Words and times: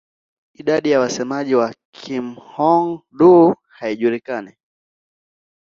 Idadi 0.53 0.91
ya 0.91 0.99
wasemaji 0.99 1.55
wa 1.55 1.73
Kihmong-Dô 1.95 3.55
haijulikani. 3.69 4.57